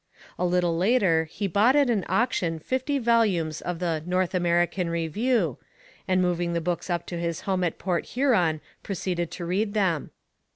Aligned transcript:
A 0.39 0.45
little 0.47 0.75
later 0.75 1.25
he 1.25 1.45
bought 1.47 1.75
at 1.75 1.87
an 1.87 2.05
auction 2.09 2.57
fifty 2.57 2.97
volumes 2.97 3.61
of 3.61 3.77
the 3.77 4.01
"North 4.03 4.33
American 4.33 4.89
Review," 4.89 5.59
and 6.07 6.19
moving 6.23 6.53
the 6.53 6.59
books 6.59 6.89
up 6.89 7.05
to 7.05 7.19
his 7.19 7.41
home 7.41 7.63
at 7.63 7.77
Port 7.77 8.05
Huron 8.07 8.61
proceeded 8.81 9.29
to 9.29 9.45
read 9.45 9.75
them. 9.75 10.09